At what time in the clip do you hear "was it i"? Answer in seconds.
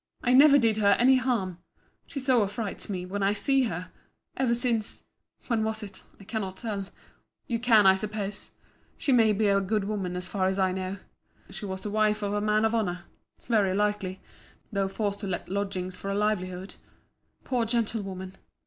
5.63-6.23